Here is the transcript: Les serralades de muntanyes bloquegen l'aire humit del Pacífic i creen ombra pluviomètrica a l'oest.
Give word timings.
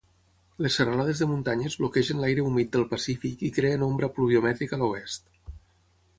Les 0.65 0.77
serralades 0.79 1.19
de 1.23 1.27
muntanyes 1.33 1.75
bloquegen 1.81 2.23
l'aire 2.23 2.47
humit 2.47 2.73
del 2.77 2.87
Pacífic 2.95 3.45
i 3.51 3.53
creen 3.59 3.87
ombra 3.91 4.11
pluviomètrica 4.17 4.81
a 4.81 4.85
l'oest. 4.87 5.33